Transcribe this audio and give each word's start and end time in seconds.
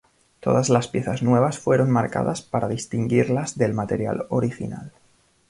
Todas 0.39 0.69
las 0.69 0.87
piezas 0.87 1.21
nuevas 1.21 1.59
fueron 1.59 1.91
marcadas 1.91 2.41
para 2.41 2.67
distinguirlas 2.67 3.55
del 3.59 3.75
material 3.75 4.25
original. 4.29 4.93